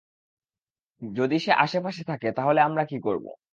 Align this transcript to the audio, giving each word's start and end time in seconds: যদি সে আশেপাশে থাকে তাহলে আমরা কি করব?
যদি 1.01 1.37
সে 1.39 1.51
আশেপাশে 1.63 2.03
থাকে 2.03 2.27
তাহলে 2.37 2.59
আমরা 2.61 2.83
কি 2.85 2.97
করব? 3.03 3.25